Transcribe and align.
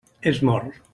És 0.31 0.39
mort. 0.49 0.81